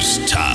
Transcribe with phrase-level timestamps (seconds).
[0.00, 0.49] Mars time.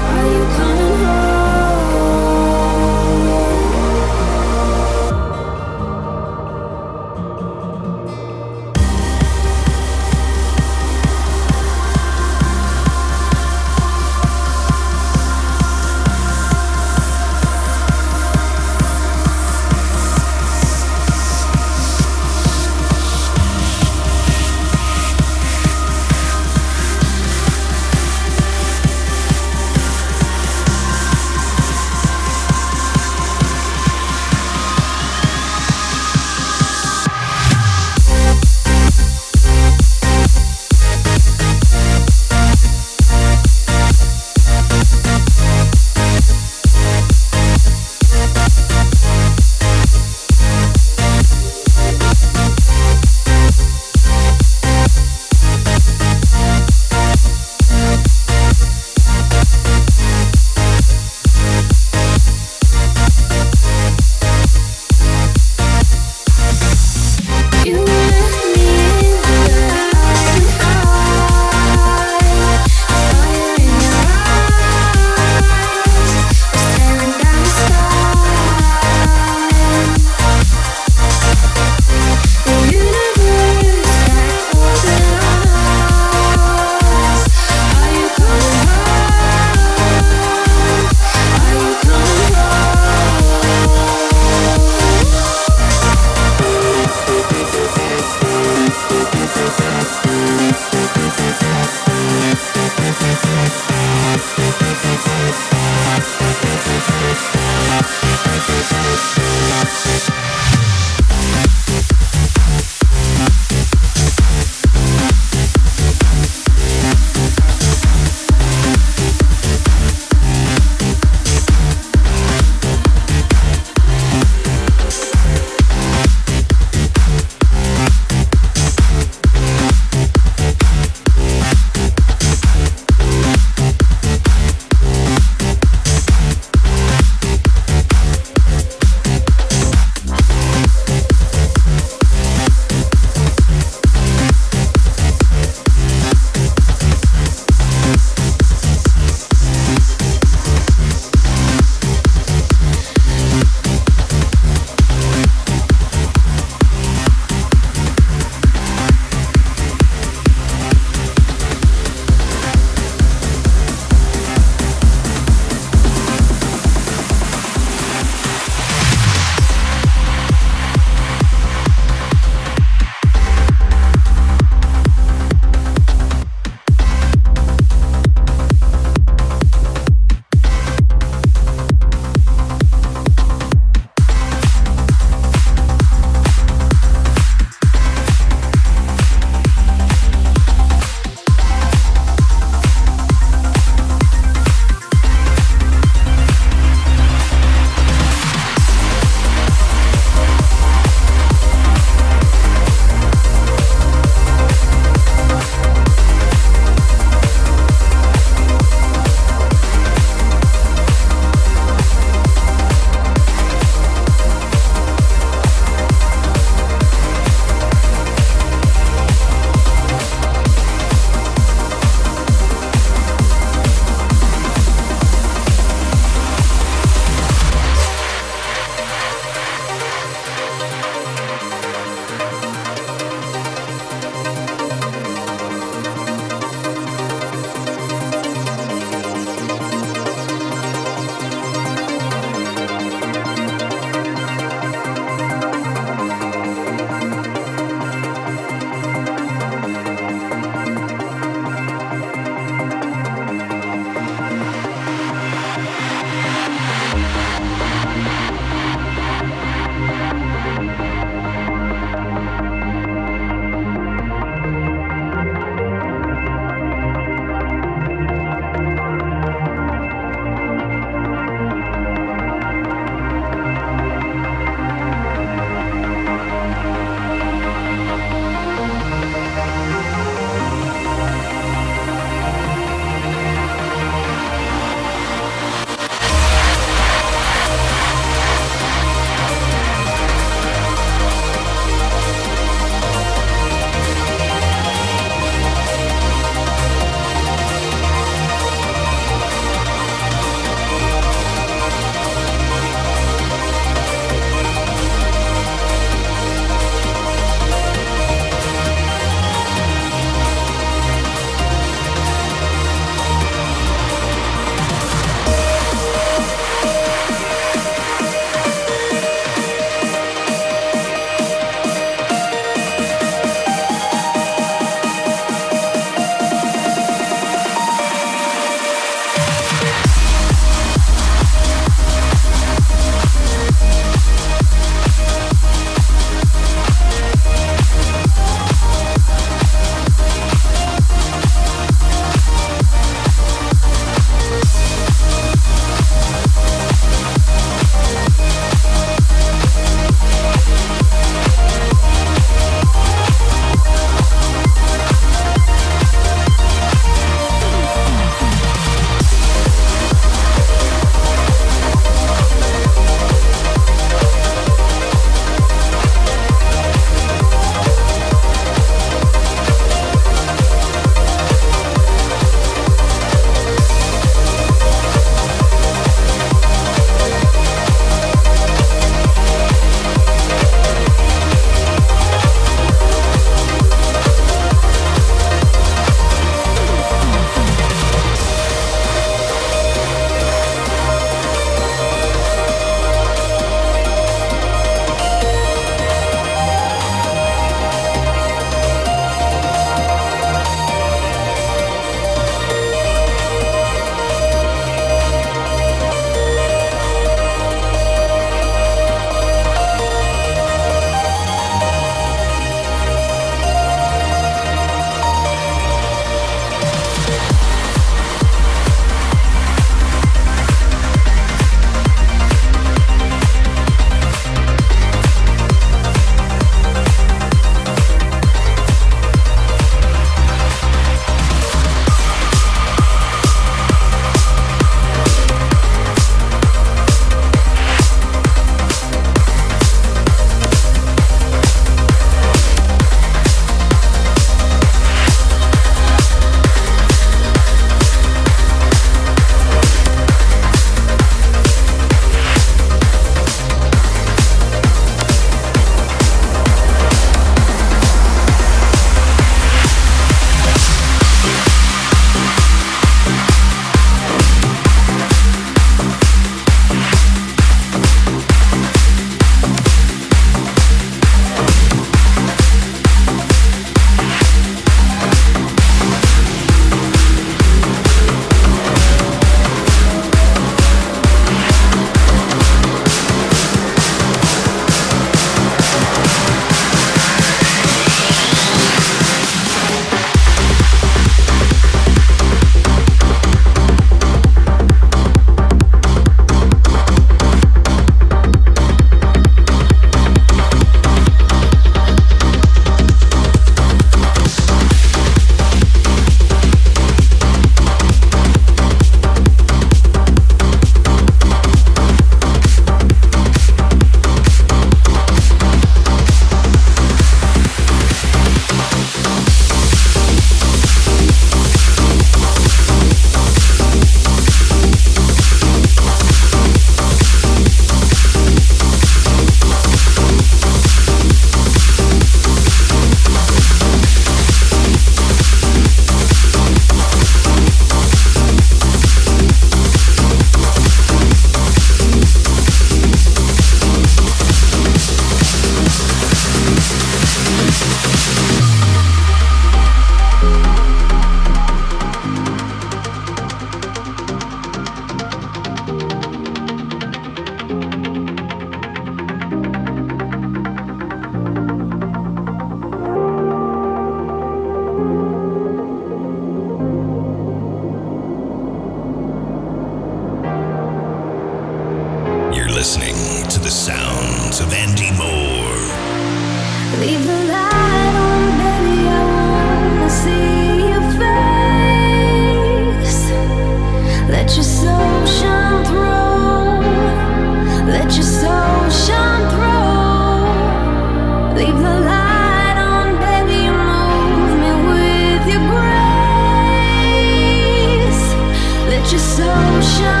[599.61, 600.00] 我想。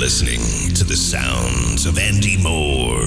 [0.00, 2.99] Listening to the sounds of Andy Moore.